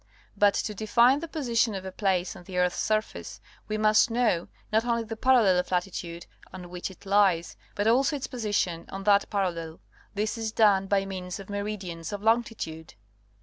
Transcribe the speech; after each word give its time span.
But 0.35 0.55
to 0.55 0.73
define 0.73 1.19
the 1.19 1.27
position 1.27 1.75
of 1.75 1.85
a 1.85 1.91
place 1.91 2.35
on 2.35 2.45
the 2.45 2.57
earth's 2.57 2.79
surface, 2.79 3.39
we 3.67 3.77
must 3.77 4.09
know, 4.09 4.47
not 4.73 4.83
only 4.83 5.03
the 5.03 5.15
parallel 5.15 5.59
of 5.59 5.69
latitude 5.69 6.25
on 6.51 6.71
which 6.71 6.89
it 6.89 7.05
lies, 7.05 7.55
but 7.75 7.85
also 7.85 8.15
its 8.15 8.25
position 8.25 8.87
on 8.89 9.03
that 9.03 9.29
parallel. 9.29 9.79
This 10.15 10.39
is 10.39 10.51
done 10.51 10.87
by 10.87 11.05
means 11.05 11.39
of 11.39 11.51
Meridians 11.51 12.11
of 12.11 12.23
Longitude. 12.23 12.95